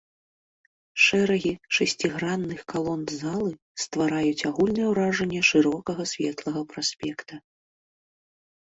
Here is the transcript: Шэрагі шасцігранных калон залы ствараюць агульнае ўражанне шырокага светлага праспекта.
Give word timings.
Шэрагі 1.07 1.51
шасцігранных 1.79 2.59
калон 2.73 3.01
залы 3.21 3.51
ствараюць 3.85 4.45
агульнае 4.53 4.87
ўражанне 4.95 5.41
шырокага 5.53 6.03
светлага 6.15 6.61
праспекта. 6.75 7.33